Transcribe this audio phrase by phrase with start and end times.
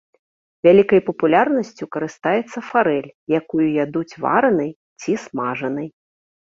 [0.67, 3.09] Вялікай папулярнасцю карыстаецца фарэль,
[3.41, 4.71] якую ядуць варанай
[5.03, 5.87] ці смажанай.